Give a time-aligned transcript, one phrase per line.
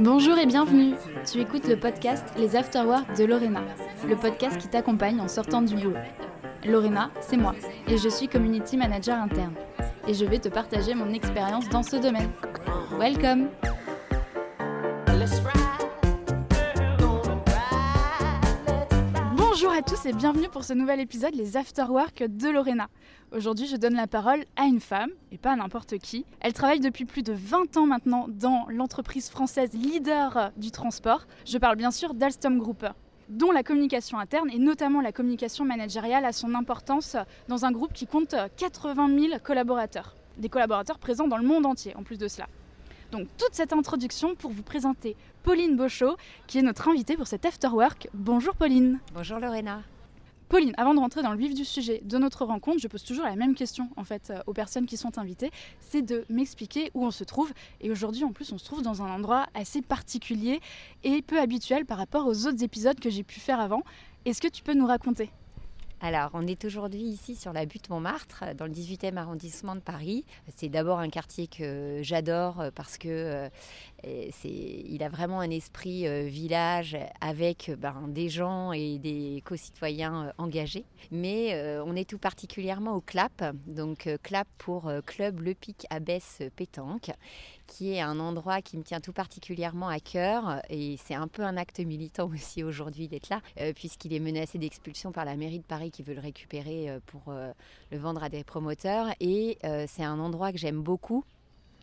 [0.00, 0.94] Bonjour et bienvenue.
[1.30, 3.60] Tu écoutes le podcast Les Afterwork de Lorena,
[4.08, 5.92] le podcast qui t'accompagne en sortant du boulot.
[6.64, 7.54] Lorena, c'est moi,
[7.86, 9.52] et je suis community manager interne.
[10.08, 12.30] Et je vais te partager mon expérience dans ce domaine.
[12.98, 13.48] Welcome
[19.62, 22.88] Bonjour à tous et bienvenue pour ce nouvel épisode Les Afterwork de Lorena.
[23.30, 26.24] Aujourd'hui, je donne la parole à une femme, et pas à n'importe qui.
[26.40, 31.26] Elle travaille depuis plus de 20 ans maintenant dans l'entreprise française leader du transport.
[31.44, 32.86] Je parle bien sûr d'Alstom Group
[33.28, 37.92] dont la communication interne et notamment la communication managériale a son importance dans un groupe
[37.92, 40.14] qui compte 80 000 collaborateurs.
[40.38, 42.46] Des collaborateurs présents dans le monde entier en plus de cela.
[43.10, 47.44] Donc toute cette introduction pour vous présenter Pauline Bochot, qui est notre invitée pour cet
[47.44, 48.08] Afterwork.
[48.14, 49.00] Bonjour Pauline.
[49.14, 49.82] Bonjour Lorena.
[50.48, 53.24] Pauline, avant de rentrer dans le vif du sujet de notre rencontre, je pose toujours
[53.24, 55.50] la même question en fait euh, aux personnes qui sont invitées,
[55.80, 57.52] c'est de m'expliquer où on se trouve.
[57.80, 60.60] Et aujourd'hui, en plus, on se trouve dans un endroit assez particulier
[61.04, 63.82] et peu habituel par rapport aux autres épisodes que j'ai pu faire avant.
[64.24, 65.30] Est-ce que tu peux nous raconter?
[66.02, 70.24] Alors, on est aujourd'hui ici sur la butte Montmartre, dans le 18e arrondissement de Paris.
[70.56, 73.50] C'est d'abord un quartier que j'adore euh, parce que
[74.04, 80.32] euh, il a vraiment un esprit euh, village avec ben, des gens et des co-citoyens
[80.38, 80.86] engagés.
[81.10, 87.10] Mais on est tout particulièrement au CLAP, donc CLAP pour Club Le Pic Abbesse Pétanque,
[87.70, 90.60] qui est un endroit qui me tient tout particulièrement à cœur.
[90.68, 94.58] Et c'est un peu un acte militant aussi aujourd'hui d'être là, euh, puisqu'il est menacé
[94.58, 97.52] d'expulsion par la mairie de Paris qui veut le récupérer euh, pour euh,
[97.92, 99.06] le vendre à des promoteurs.
[99.20, 101.24] Et c'est un endroit que j'aime beaucoup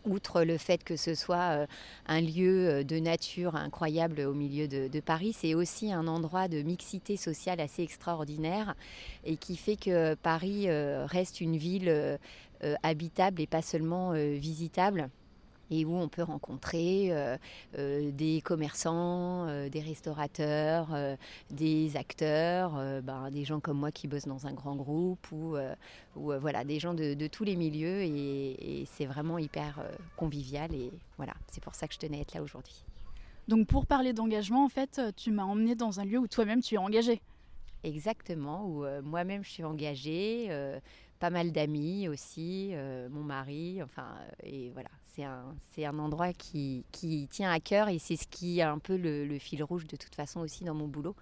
[0.05, 1.67] outre le fait que ce soit
[2.08, 6.61] un lieu de nature incroyable au milieu de, de Paris, c'est aussi un endroit de
[6.61, 8.75] mixité sociale assez extraordinaire
[9.25, 12.19] et qui fait que Paris reste une ville
[12.83, 15.09] habitable et pas seulement visitable
[15.72, 17.38] et où on peut rencontrer euh,
[17.78, 20.90] euh, des commerçants, euh, des restaurateurs,
[21.52, 22.73] des acteurs,
[23.04, 25.56] ben, des gens comme moi qui bossent dans un grand groupe ou,
[26.16, 29.83] ou voilà des gens de, tous les milieux et, et c'est vraiment hyper
[30.16, 32.83] convivial et voilà c'est pour ça que je tenais à être là aujourd'hui.
[33.48, 36.76] Donc pour parler d'engagement en fait tu m'as emmené dans un lieu où toi-même tu
[36.76, 37.22] es engagé.
[37.83, 40.50] Exactement où moi-même je suis engagée
[41.20, 42.73] pas mal d'amis aussi,
[43.10, 44.89] mon mari, enfin, et voilà,
[45.73, 46.83] c'est un, endroit qui,
[47.32, 50.14] tient à cœur et c'est ce qui est un peu le, fil rouge de toute
[50.16, 51.16] façon aussi dans mon boulot.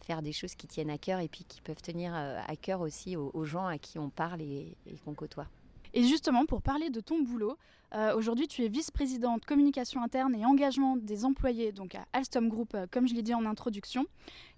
[0.00, 2.80] Faire des choses qui tiennent à cœur et puis qui peuvent tenir euh, à cœur
[2.80, 5.46] aussi aux, gens à qui on parle et, qu'on côtoie.
[5.94, 7.56] Et justement, pour parler de ton boulot,
[7.94, 12.74] euh, aujourd'hui tu es vice-présidente communication interne et engagement des employés donc à Alstom Group,
[12.74, 14.04] euh, comme je l'ai dit en introduction.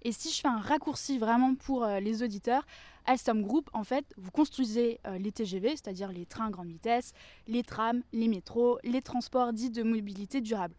[0.03, 2.65] Et si je fais un raccourci vraiment pour les auditeurs,
[3.07, 7.13] Alstom Group, en fait, vous construisez euh, les TGV, c'est-à-dire les trains à grande vitesse,
[7.47, 10.75] les trams, les métros, les transports dits de mobilité durable.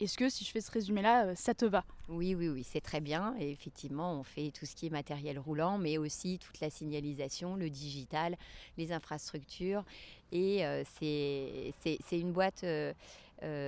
[0.00, 1.84] Est-ce que si je fais ce résumé-là, euh, ça te va?
[2.08, 3.36] Oui, oui, oui, c'est très bien.
[3.38, 7.54] Et effectivement, on fait tout ce qui est matériel roulant, mais aussi toute la signalisation,
[7.54, 8.36] le digital,
[8.76, 9.84] les infrastructures.
[10.32, 11.72] Et euh, c'est
[12.10, 12.92] une boîte euh,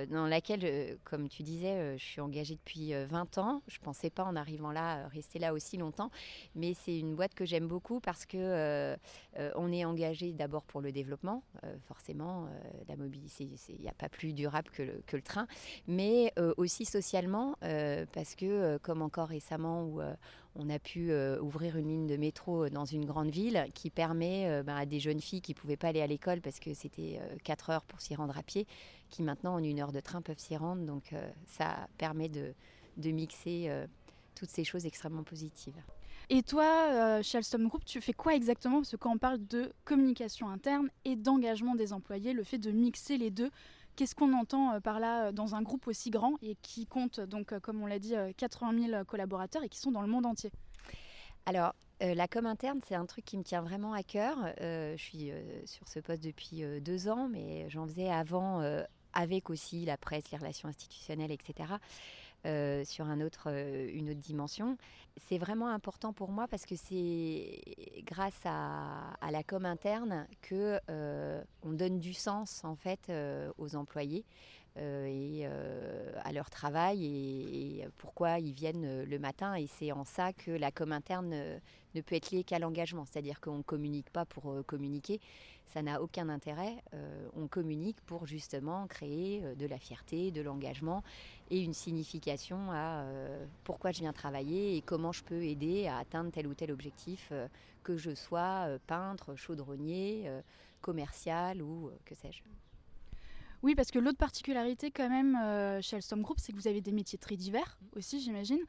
[0.09, 3.61] dans laquelle, euh, comme tu disais, euh, je suis engagée depuis 20 ans.
[3.67, 6.11] Je ne pensais pas en arrivant là rester là aussi longtemps,
[6.55, 8.95] mais c'est une boîte que j'aime beaucoup parce que
[9.55, 11.43] on est engagé d'abord pour le développement,
[11.87, 12.47] forcément,
[12.87, 15.47] la mobilité, il n'y a pas plus durable que le, train,
[15.87, 17.55] mais aussi socialement
[18.13, 20.01] parce que, comme encore récemment où
[20.55, 24.47] on a pu euh, ouvrir une ligne de métro dans une grande ville qui permet
[24.47, 26.73] euh, ben, à des jeunes filles qui ne pouvaient pas aller à l'école parce que
[26.73, 28.65] c'était 4 euh, heures pour s'y rendre à pied,
[29.15, 30.83] qui maintenant en une heure de train peuvent s'y rendre.
[30.85, 31.13] Donc
[31.47, 32.53] ça permet de,
[32.97, 33.69] mixer
[34.35, 35.81] toutes ces choses extrêmement positives.
[36.29, 38.77] Et toi, chez Alstom Group, tu fais quoi exactement?
[38.77, 42.71] Parce que quand on parle de communication interne et d'engagement des employés, le fait de
[42.71, 43.51] mixer les deux,
[43.95, 47.19] Qu'est-ce qu'on entend euh, par là euh, dans un groupe aussi grand et qui compte,
[47.19, 50.25] donc, euh, comme on l'a dit, 80 000 collaborateurs et qui sont dans le monde
[50.25, 50.51] entier?
[51.45, 54.37] Alors, la com interne, c'est un truc qui me tient vraiment à cœur.
[54.59, 55.31] je suis
[55.65, 58.61] sur ce poste depuis deux ans, mais j'en faisais avant
[59.15, 61.73] avec aussi la presse, les relations institutionnelles, etc.
[62.85, 63.49] sur un autre,
[63.91, 64.77] une autre dimension.
[65.17, 67.59] C'est vraiment important pour moi parce que c'est
[68.03, 70.79] grâce à, à, la com interne que
[71.63, 73.11] on donne du sens en fait
[73.57, 74.25] aux employés.
[74.77, 79.55] Euh, et euh, à leur travail et, pourquoi ils viennent euh, le matin.
[79.55, 81.33] Et c'est en ça que la com interne
[81.95, 83.05] ne peut être liée qu'à l'engagement.
[83.05, 85.21] C'est-à-dire qu'on ne communique pas pour communiquer,
[85.65, 86.75] ça n'a aucun intérêt.
[87.35, 91.03] on communique pour justement créer de la fierté, de l'engagement
[91.49, 93.05] et une signification à
[93.63, 97.31] pourquoi je viens travailler et comment je peux aider à atteindre tel ou tel objectif,
[97.83, 100.29] que je sois peintre, chaudronnier,
[100.81, 102.43] commercial ou que sais-je.
[103.63, 106.81] Oui, parce que l'autre particularité quand même euh, chez Alstom Group, c'est que vous avez
[106.81, 108.59] des métiers très divers aussi, j'imagine.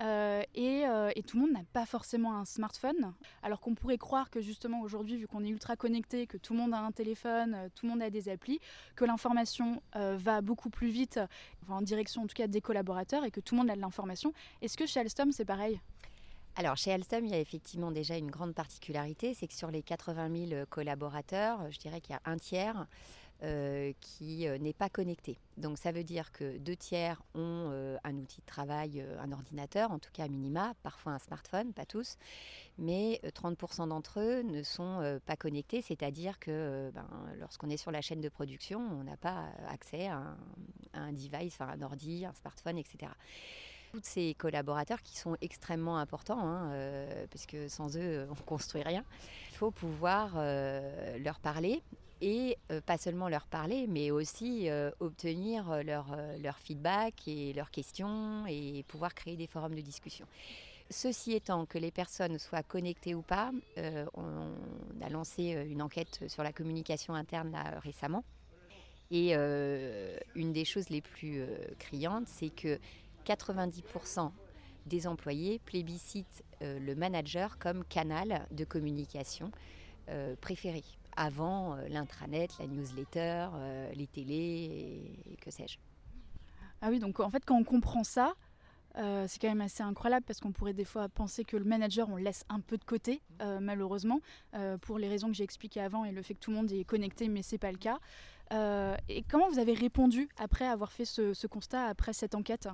[0.00, 3.12] Euh, et, euh, et, tout le monde n'a pas forcément un smartphone.
[3.42, 6.60] Alors qu'on pourrait croire que justement aujourd'hui, vu qu'on est ultra connecté, que tout le
[6.60, 8.60] monde a un téléphone, tout le monde a des applis,
[8.96, 11.20] que l'information va beaucoup plus vite,
[11.68, 14.32] en direction en tout cas des collaborateurs, et que tout le monde a de l'information.
[14.62, 15.78] Est-ce que chez Alstom c'est pareil?
[16.56, 19.82] Alors chez Alstom, il y a effectivement déjà une grande particularité, c'est que sur les
[19.82, 22.86] 80 000 collaborateurs, je dirais qu'il y a un tiers
[23.42, 25.38] euh, qui euh, n'est pas connecté.
[25.56, 29.92] Donc ça veut dire que deux tiers ont euh, un outil de travail, un ordinateur,
[29.92, 32.18] en tout cas minima, parfois un smartphone, pas tous,
[32.76, 37.08] mais 30% d'entre eux ne sont pas connectés, c'est-à-dire que ben,
[37.38, 40.36] lorsqu'on est sur la chaîne de production, on n'a pas accès à
[40.92, 43.10] un, device, enfin un ordi, un smartphone, etc
[43.92, 46.70] tous ces collaborateurs qui sont extrêmement importants, hein,
[47.28, 49.04] parce sans eux, on ne construit rien.
[49.50, 51.82] Il faut pouvoir leur parler
[52.20, 57.52] et euh, pas seulement leur parler, mais aussi euh, obtenir euh, leur, leur, feedback et
[57.52, 60.26] leurs questions et pouvoir créer des forums de discussion.
[60.90, 63.52] Ceci étant, que les personnes soient connectées ou pas,
[64.14, 64.52] on,
[65.00, 68.24] a lancé une enquête sur la communication interne récemment.
[69.12, 71.44] Et une des choses les plus
[71.78, 72.80] criantes, c'est que
[73.24, 74.32] 90%
[74.86, 79.52] des employés plébiscitent le manager comme canal de communication
[80.40, 80.82] préféré
[81.16, 85.78] avant euh, l'intranet, la newsletter, euh, les télés et, que sais-je.
[86.82, 88.34] Ah oui, donc en fait quand on comprend ça,
[88.96, 92.08] euh, c'est quand même assez incroyable parce qu'on pourrait des fois penser que le manager,
[92.08, 93.22] on le laisse un peu de côté,
[93.60, 94.20] malheureusement,
[94.80, 96.84] pour les raisons que j'ai expliquées avant et le fait que tout le monde est
[96.84, 97.98] connecté, mais c'est pas le cas.
[99.08, 102.68] et comment vous avez répondu après avoir fait ce, ce constat, après cette enquête?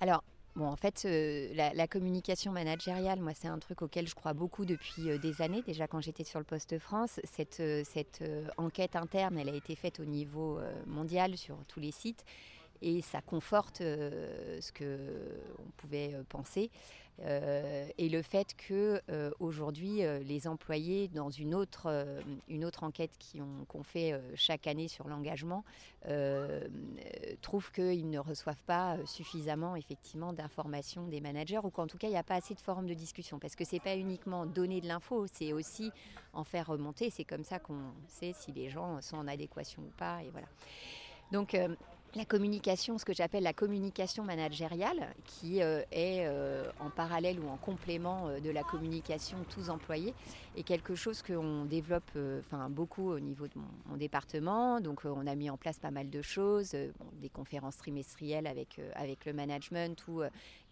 [0.00, 0.22] Alors,
[0.54, 4.66] Bon, en fait, euh, la, communication managériale, moi, c'est un truc auquel je crois beaucoup
[4.66, 5.62] depuis euh, des années.
[5.62, 8.22] Déjà, quand j'étais sur le Poste France, cette, euh, cette
[8.58, 12.24] enquête interne, elle a été faite au niveau mondial sur tous les sites
[12.82, 14.98] et ça conforte euh, ce que
[15.58, 16.70] on pouvait euh, penser.
[17.20, 19.00] Euh, et le fait que
[19.38, 22.06] aujourd'hui les employés dans une autre
[22.48, 23.10] une autre enquête
[23.68, 25.62] qu'on fait chaque année sur l'engagement
[27.42, 32.12] trouvent qu'ils ne reçoivent pas suffisamment effectivement d'informations des managers ou qu'en tout cas il
[32.12, 33.38] n'y a pas assez de forums de discussion.
[33.38, 35.92] Parce que c'est pas uniquement donner de l'info c'est aussi
[36.32, 37.10] en faire remonter.
[37.10, 40.48] C'est comme ça qu'on sait si les gens sont en adéquation ou pas et voilà.
[41.30, 41.54] Donc
[42.14, 47.48] la communication, ce que j'appelle la communication managériale, qui euh, est euh, en parallèle ou
[47.48, 50.14] en complément euh, de la communication tous employés,
[50.56, 52.10] est quelque chose qu'on développe
[52.40, 54.80] enfin, beaucoup au niveau de mon, département.
[54.80, 56.72] Donc on a mis en place pas mal de choses,
[57.20, 60.22] des conférences trimestrielles avec, avec le management où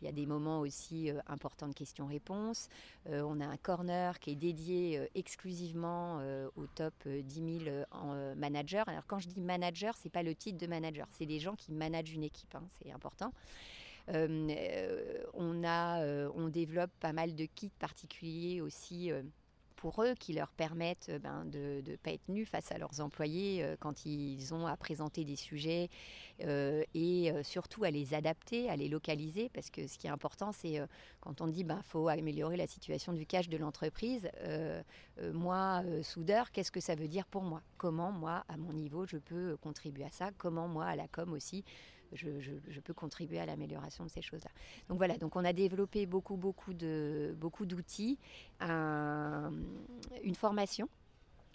[0.00, 2.68] il y a des moments aussi importants de questions-réponses.
[3.06, 6.20] on a un corner qui est dédié exclusivement
[6.56, 7.84] au top 10 000
[8.36, 8.84] managers.
[8.86, 11.72] Alors quand je dis manager, c'est pas le titre de manager, c'est des gens qui
[11.72, 13.32] managent une équipe, hein, c'est important.
[14.08, 19.10] Euh, euh, on, a, euh, on développe pas mal de kits particuliers aussi
[19.80, 23.00] pour eux qui leur permettent euh, ben, de ne pas être nus face à leurs
[23.00, 25.88] employés euh, quand ils ont à présenter des sujets
[26.44, 30.52] euh, et surtout à les adapter, à les localiser parce que ce qui est important
[30.52, 30.80] c'est
[31.20, 34.28] quand on dit ben, faut améliorer la situation du cash de l'entreprise,
[35.32, 37.62] moi soudeur, qu'est-ce que ça veut dire pour moi?
[37.78, 40.30] Comment moi à mon niveau je peux contribuer à ça?
[40.38, 41.64] Comment moi à la com aussi?
[42.12, 44.50] Je, peux contribuer à l'amélioration de ces choses-là.
[44.88, 48.18] Donc voilà, donc on a développé beaucoup, beaucoup, de, beaucoup d'outils,
[48.60, 50.88] une formation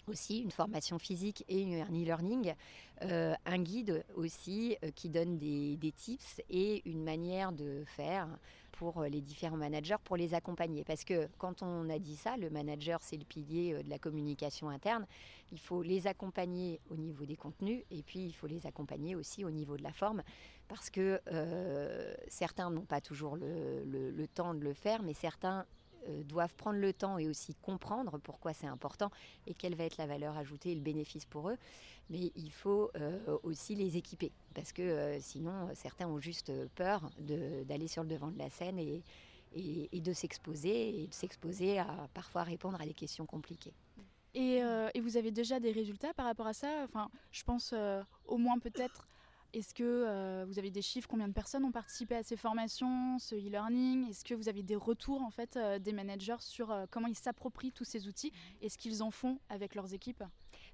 [0.08, 2.54] aussi une formation physique et un e-learning,
[3.02, 8.28] euh, un guide aussi euh, qui donne des, tips et une manière de faire
[8.76, 10.84] pour les différents managers, pour les accompagner.
[10.84, 13.98] Parce que quand on a dit ça, le manager, c'est le pilier euh, de la
[13.98, 15.06] communication interne,
[15.52, 19.44] il faut les accompagner au niveau des contenus et puis il faut les accompagner aussi
[19.44, 20.22] au niveau de la forme,
[20.68, 21.20] parce que
[22.26, 25.62] certains n'ont pas toujours le temps de le faire, mais certains euh,
[26.24, 29.10] doivent prendre le temps et aussi comprendre pourquoi c'est important
[29.46, 31.56] et quelle va être la valeur ajoutée et le bénéfice pour eux.
[32.10, 37.10] Mais il faut euh, aussi les équiper parce que euh, sinon certains ont juste peur
[37.18, 39.02] d'aller sur le devant de la scène et,
[39.92, 43.74] de s'exposer et de s'exposer à parfois répondre à des questions compliquées.
[44.34, 44.60] Et,
[44.94, 46.68] et, vous avez déjà des résultats par rapport à ça?
[46.84, 47.74] Enfin, je pense
[48.26, 49.08] au moins peut-être
[49.52, 53.18] est-ce que euh, vous avez des chiffres Combien de personnes ont participé à ces formations,
[53.18, 54.08] ce e-learning?
[54.08, 57.16] Est-ce que vous avez des retours en fait euh, des managers sur euh, comment ils
[57.16, 58.32] s'approprient tous ces outils?
[58.60, 60.24] Et ce qu'ils en font avec leurs équipes?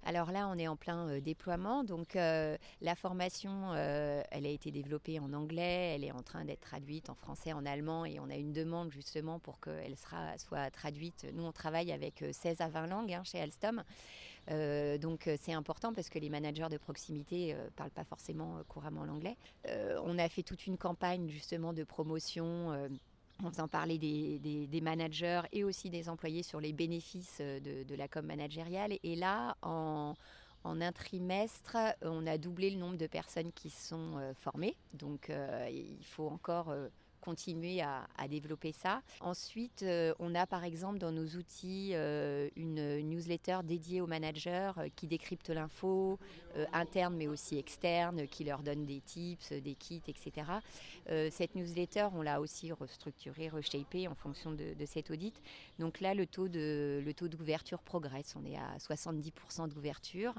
[0.04, 1.84] Alors là, on est en plein déploiement.
[1.84, 7.10] Donc la formation, elle a été développée en anglais, elle est en train d'être traduite
[7.10, 11.26] en français, en allemand et on a une demande justement pour qu'elle soit traduite.
[11.34, 13.82] Nous, on travaille avec 16 à 20 langues hein, chez Alstom.
[14.48, 19.36] donc c'est important parce que les managers de proximité ne parlent pas forcément couramment l'anglais.
[20.04, 22.88] on a fait toute une campagne justement de promotion
[23.42, 28.24] en faisant parler des, managers et aussi des employés sur les bénéfices de, la com
[28.24, 28.98] managériale.
[29.02, 30.14] Et là, en,
[30.64, 34.76] un trimestre, on a doublé le nombre de personnes qui sont formées.
[34.94, 35.30] Donc
[35.70, 36.72] il faut encore
[37.22, 39.02] continuer à, développer ça.
[39.20, 44.72] Ensuite, euh, on a par exemple dans nos outils euh, une newsletter dédiée aux managers
[44.78, 46.18] euh, qui décrypte l'info,
[46.72, 50.46] interne mais aussi externe, qui leur donne des tips, des kits, etc.
[51.30, 55.40] cette newsletter, on l'a aussi restructurée, reshapée en fonction de, cet audit.
[55.78, 58.34] Donc là, le taux, le taux d'ouverture progresse.
[58.36, 60.34] On est à 70% d'ouverture.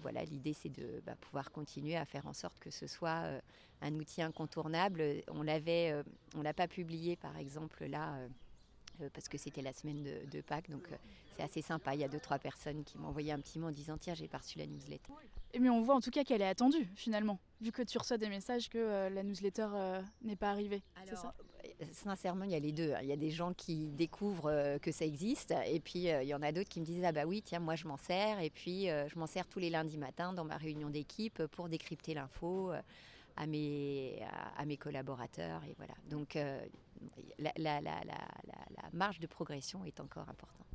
[0.00, 3.40] Voilà, l'idée c'est de bah, pouvoir continuer à faire en sorte que ce soit
[3.80, 5.02] un outil incontournable.
[5.28, 6.02] On l'avait, euh,
[6.34, 8.14] on l'a pas publié par exemple là.
[8.14, 8.28] Euh,
[9.02, 10.88] euh, parce que c'était la semaine de, Pâques, donc
[11.36, 11.94] c'est assez sympa.
[11.94, 14.14] Il y a deux trois personnes qui m'ont envoyé un petit mot en disant tiens
[14.14, 15.12] j'ai pas reçu la newsletter.
[15.52, 18.16] Et mais on voit en tout cas qu'elle est attendue finalement, vu que tu reçois
[18.16, 19.68] des messages que la newsletter
[20.22, 20.82] n'est pas arrivée.
[21.04, 21.34] c'est ça?
[21.92, 22.92] Sincèrement, il y a les deux.
[22.92, 23.00] Hein.
[23.02, 26.42] Il y a des gens qui découvrent que ça existe, et puis il y en
[26.42, 28.86] a d'autres qui me disent ah bah oui tiens moi je m'en sers, et puis
[28.86, 32.72] je m'en sers tous les lundis matins dans ma réunion d'équipe pour décrypter l'info
[33.36, 35.62] à mes, collaborateurs.
[35.64, 35.94] Et voilà.
[36.08, 36.58] Donc euh,
[37.38, 37.80] la,
[38.92, 40.65] marge de progression est encore importante.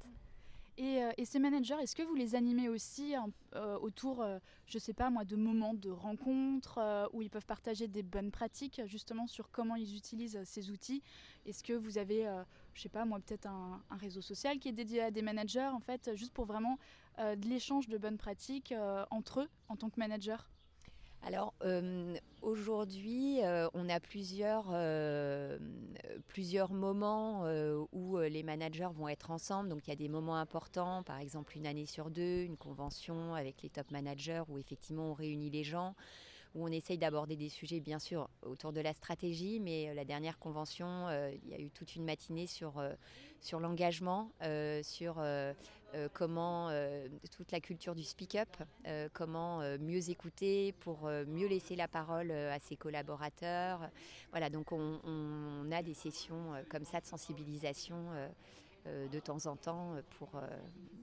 [0.82, 3.14] Et, euh, et, ces managers, est-ce que vous les animez aussi
[3.56, 4.26] euh, autour,
[4.66, 6.80] je ne sais pas moi, de moments de rencontres
[7.14, 11.04] où ils peuvent partager des bonnes pratiques justement sur comment ils utilisent ces outils?
[11.46, 12.28] Est-ce que vous avez,
[12.74, 15.80] je sais pas moi, peut-être un, réseau social qui est dédié à des managers en
[15.80, 16.80] fait, juste pour vraiment
[17.20, 18.74] de l'échange de bonnes pratiques
[19.12, 20.50] entre eux en tant que manager?
[21.24, 25.60] Alors euh, aujourd'hui, euh, on a plusieurs, euh,
[26.28, 27.46] plusieurs moments
[27.92, 29.70] où les managers vont être ensemble.
[29.70, 33.36] Donc il y a des moments importants, par exemple une année sur deux, une convention
[33.36, 35.96] avec les top managers où effectivement on réunit les gens
[36.54, 40.06] où on essaye d'aborder des sujets, bien sûr, autour de la stratégie, mais euh, la
[40.06, 42.94] dernière convention, euh, il y a eu toute une matinée sur, euh,
[43.40, 44.32] sur l'engagement,
[44.84, 45.24] sur
[46.14, 46.70] comment
[47.32, 48.50] toute la culture du speak-up,
[49.14, 53.90] comment mieux écouter pour mieux laisser la parole à ses collaborateurs.
[54.30, 57.98] Voilà, donc on, a des sessions comme ça de sensibilisation.
[58.86, 60.30] de temps en temps pour,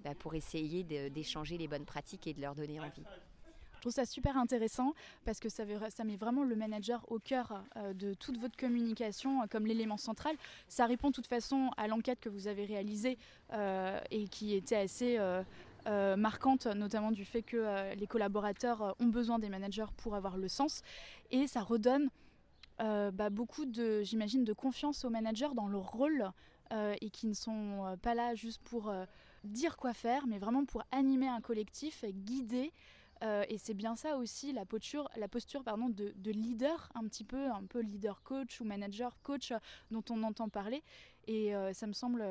[0.05, 3.05] bah, pour essayer d'échanger les bonnes pratiques et de leur donner envie.
[3.79, 4.93] Je trouve ça super intéressant
[5.25, 5.65] parce que ça,
[6.05, 10.35] met vraiment le manager au cœur euh, de toute votre communication euh, comme l'élément central.
[10.67, 13.19] Ça répond de toute façon à l'enquête que vous avez réalisée
[13.53, 15.17] euh, et qui était assez
[16.17, 20.83] marquante, notamment du fait que les collaborateurs ont besoin des managers pour avoir le sens.
[21.31, 22.11] Et ça redonne
[22.79, 26.31] bah, beaucoup de, j'imagine, de confiance aux managers dans leur rôle
[26.73, 28.93] et qui ne sont pas là juste pour
[29.45, 32.73] dire quoi faire, mais vraiment pour animer un collectif guider
[33.23, 37.25] euh, et c'est bien ça aussi, la posture, la posture pardon, de, leader, un petit
[37.25, 39.59] peu, un peu leader coach ou manager coach euh,
[39.91, 40.83] dont on entend parler.
[41.27, 42.25] Et euh, ça me semble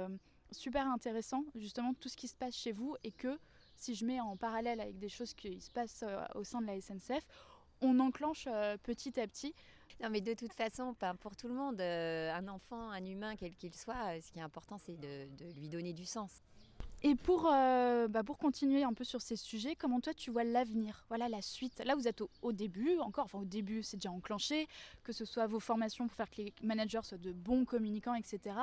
[0.52, 3.38] super intéressant, justement, tout ce qui se passe chez vous et que
[3.76, 6.04] si je mets en parallèle avec des choses qui se passent
[6.36, 7.28] au sein de la SNCF,
[7.82, 8.48] on enclenche
[8.82, 9.54] petit à petit.
[10.02, 13.76] Non, mais de toute façon, pour tout le monde, un enfant, un humain, quel qu'il
[13.76, 15.28] soit, ce qui est important, c'est de
[15.60, 16.42] lui donner du sens.
[17.04, 20.44] Et pour, euh, bah pour continuer un peu sur ces sujets, comment toi tu vois
[20.44, 21.06] l'avenir?
[21.10, 21.80] Voilà la suite.
[21.86, 24.68] Là, vous êtes au, début, encore, enfin au début, c'est déjà enclenché,
[25.04, 28.56] que ce soit vos formations pour faire que les managers soient de bons communicants, etc.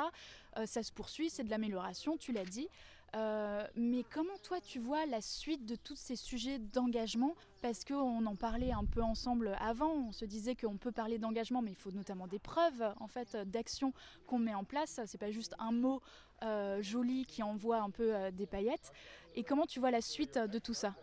[0.56, 2.68] Euh, ça se poursuit, c'est de l'amélioration, tu l'as dit.
[3.14, 7.34] Euh, mais comment toi tu vois la suite de tous ces sujets d'engagement?
[7.62, 11.62] Parce qu'on en parlait un peu ensemble avant, on se disait qu'on peut parler d'engagement,
[11.62, 13.92] mais il faut notamment des preuves en fait d'action
[14.26, 15.00] qu'on met en place.
[15.06, 16.02] C'est pas juste un mot
[16.42, 18.92] euh, joli qui envoie un peu euh, des paillettes.
[19.34, 20.94] Et comment tu vois la suite de tout ça?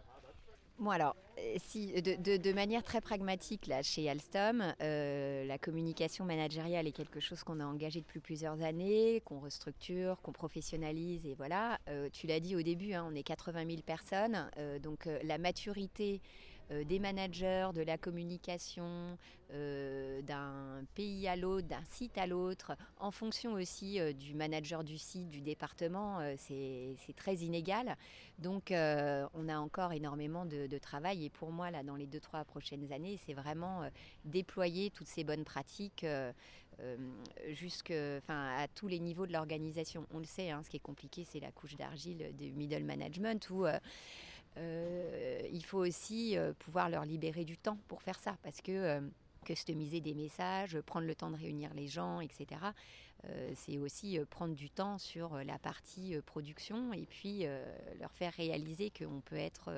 [0.79, 6.91] Bon alors, euh, si, de, manière très pragmatique, chez Alstom, euh, la communication managériale est
[6.91, 11.77] quelque chose qu'on a engagé depuis plusieurs années, qu'on restructure, qu'on professionnalise, et voilà.
[11.87, 14.49] Euh, tu l'as dit au début, hein, on est 80 000 personnes,
[14.81, 16.21] donc la maturité
[16.85, 19.17] des managers, de la communication,
[19.49, 25.29] d'un pays à l'autre, d'un site à l'autre, en fonction aussi du manager du site,
[25.29, 27.97] du département, c'est très inégal.
[28.39, 31.25] Donc on a encore énormément de, travail.
[31.25, 33.89] Et pour moi, là, dans les deux, trois prochaines années, c'est vraiment euh,
[34.25, 36.31] déployer toutes ces bonnes pratiques euh,
[36.79, 36.97] euh,
[37.49, 37.91] jusque,
[38.27, 40.05] à tous les niveaux de l'organisation.
[40.13, 43.49] On le sait, hein, ce qui est compliqué, c'est la couche d'argile du middle management
[43.49, 43.65] où
[44.57, 48.37] il faut aussi pouvoir leur libérer du temps pour faire ça.
[48.43, 49.01] Parce que
[49.45, 52.61] customiser des messages, prendre le temps de réunir les gens, etc.
[53.55, 57.45] c'est aussi prendre du temps sur la partie production et puis
[57.99, 59.71] leur faire réaliser qu'on peut être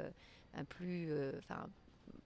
[0.70, 1.10] plus,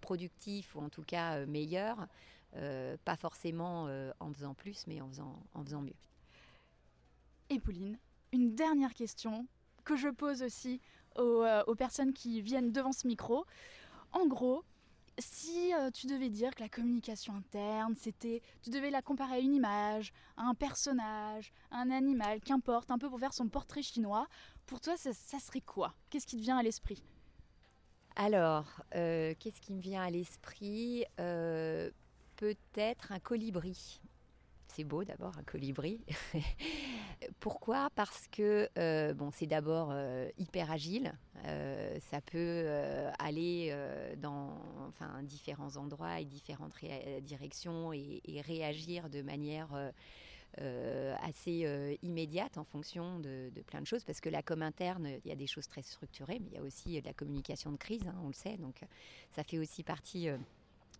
[0.02, 2.08] productif ou en tout cas meilleur,
[2.54, 3.88] pas forcément
[4.20, 5.94] en faisant plus, mais en faisant, en faisant mieux.
[7.50, 7.98] Et Pauline,
[8.32, 9.48] une dernière question
[9.84, 10.82] que je pose aussi
[11.18, 13.46] aux, euh, personnes qui viennent devant ce micro.
[14.12, 14.64] En gros,
[15.20, 19.40] si euh, tu devais dire que la communication interne, c'était, tu devais la comparer à
[19.40, 23.82] une image, à un personnage, à un animal, qu'importe, un peu pour faire son portrait
[23.82, 24.28] chinois,
[24.66, 25.94] pour toi, ça, serait quoi?
[26.10, 27.04] Qu'est-ce qui te vient à l'esprit?
[28.16, 31.06] Alors, euh, qu'est-ce qui me vient à l'esprit?
[32.36, 34.00] Peut-être un colibri
[34.68, 36.02] c'est beau d'abord un colibri.
[37.40, 37.90] Pourquoi?
[37.96, 41.14] Parce que euh, bon, c'est d'abord euh, hyper agile.
[41.46, 42.68] Euh, ça peut
[43.20, 43.76] aller
[44.18, 46.74] dans enfin, différents endroits et différentes
[47.22, 49.70] directions et, réagir de manière
[51.22, 54.04] assez immédiate en fonction de, plein de choses.
[54.04, 56.58] Parce que la com interne, il y a des choses très structurées, mais il y
[56.58, 58.58] a aussi de la communication de crise, hein, on le sait.
[58.58, 58.82] Donc
[59.32, 60.30] ça fait aussi partie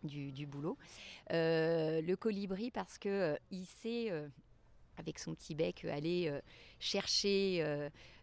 [0.04, 0.78] du, boulot.
[1.32, 4.28] Euh, le colibri parce que euh, il sait euh,
[4.98, 6.32] avec son petit bec aller
[6.80, 7.64] chercher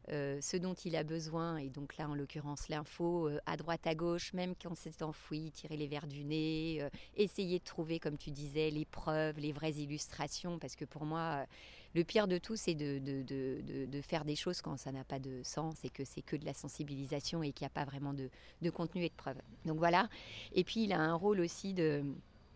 [0.08, 4.32] ce dont il a besoin et donc là en l'occurrence l'info à droite à gauche
[4.32, 6.84] même quand c'est enfoui tirer les verres du nez
[7.16, 11.46] essayer de trouver comme tu disais les preuves les vraies illustrations parce que pour moi
[11.94, 15.84] le pire de tout c'est de, faire des choses quand ça n'a pas de sens
[15.84, 18.30] et que c'est que de la sensibilisation et qu'il n'y a pas vraiment de,
[18.70, 20.08] contenu et de preuves donc voilà
[20.52, 22.04] et puis il a un rôle aussi de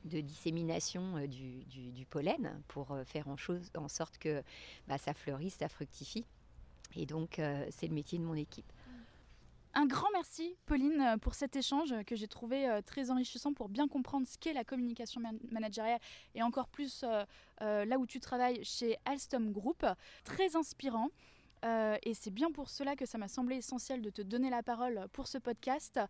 [0.04, 4.42] dissémination euh, du, pollen pour euh, faire en sorte que
[4.86, 6.24] bah, ça fleurisse, ça fructifie.
[6.96, 8.70] Et donc, euh, c'est le métier de mon équipe.
[9.78, 14.26] Un grand merci, Pauline, pour cet échange que j'ai trouvé très enrichissant pour bien comprendre
[14.26, 15.20] ce qu'est la communication
[15.52, 16.00] managériale
[16.34, 17.04] et encore plus
[17.60, 19.86] là où tu travailles chez Alstom Group.
[20.24, 21.10] Très inspirant.
[21.62, 25.06] et c'est bien pour cela que ça m'a semblé essentiel de te donner la parole
[25.12, 26.00] pour ce podcast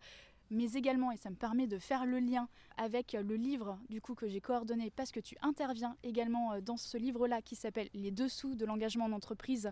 [0.51, 2.47] mais également, et ça me permet de faire le lien
[2.77, 6.77] avec le livre du coup que j'ai coordonné parce que tu interviens également euh, dans
[6.77, 9.71] ce livre-là qui s'appelle Les dessous de l'engagement en entreprise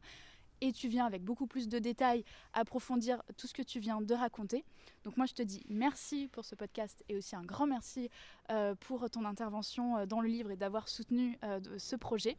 [0.62, 4.13] et tu viens avec beaucoup plus de détails approfondir tout ce que tu viens de
[4.13, 4.63] raconter.
[5.04, 8.10] Donc moi je te dis merci pour ce podcast et aussi un grand merci
[8.52, 11.38] euh, pour ton intervention euh, dans le livre et d'avoir soutenu
[11.78, 12.38] ce projet.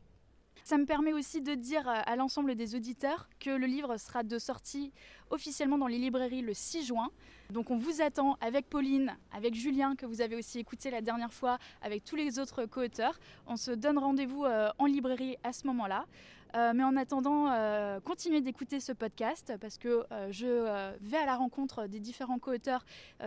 [0.64, 4.38] Ça me permet aussi de dire à l'ensemble des auditeurs que le livre sera de
[4.38, 4.92] sortie
[5.30, 7.10] officiellement dans les librairies le 6 juin.
[7.50, 11.32] Donc on vous attend avec Pauline, avec Julien que vous avez aussi écouté la dernière
[11.32, 13.18] fois, avec tous les autres co-auteurs.
[13.46, 16.06] On se donne rendez-vous euh, en librairie à ce moment-là.
[16.54, 20.46] Euh, mais en attendant, euh, continuez d'écouter ce podcast parce que je
[21.00, 22.84] vais à la rencontre des différents co-auteurs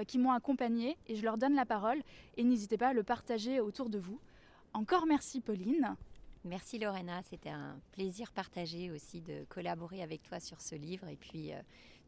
[0.08, 2.02] qui m'ont accompagné et je leur donne la parole.
[2.38, 4.20] Et n'hésitez pas à le partager autour de vous.
[4.74, 5.96] Encore merci Pauline.
[6.44, 11.16] Merci Lorena, c'était un plaisir partagé aussi de collaborer avec toi sur ce livre et
[11.16, 11.58] puis euh,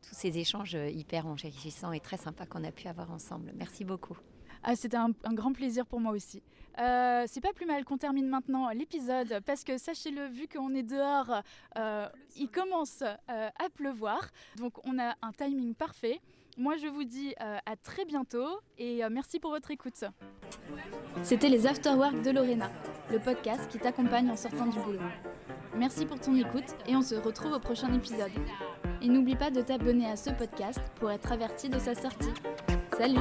[0.02, 3.52] tous ces échanges hyper enrichissants et très sympas qu'on a pu avoir ensemble.
[3.56, 4.18] Merci beaucoup.
[4.64, 6.42] Ah, c'était un, grand plaisir pour moi aussi.
[6.80, 10.84] Euh, c'est pas plus mal qu'on termine maintenant l'épisode parce que sachez-le, vu qu'on est
[10.84, 11.42] dehors,
[11.78, 14.30] euh, il commence à pleuvoir.
[14.58, 16.20] Donc on a un timing parfait.
[16.58, 20.06] Moi je vous dis à très bientôt et merci pour votre écoute.
[21.22, 22.70] C'était les Afterwork de Lorena
[23.14, 25.00] le podcast qui t'accompagne en sortant du boulot.
[25.76, 28.32] Merci pour ton écoute et on se retrouve au prochain épisode.
[29.02, 32.34] Et n'oublie pas de t'abonner à ce podcast pour être averti de sa sortie.
[32.98, 33.20] Salut